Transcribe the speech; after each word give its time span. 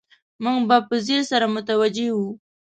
موږ 0.43 0.59
به 0.69 0.77
په 0.87 0.95
ځیر 1.05 1.21
سره 1.31 1.45
متوجه 1.55 2.07
وو. 2.17 2.29